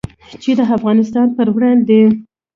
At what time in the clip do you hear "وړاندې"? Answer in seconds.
1.55-1.99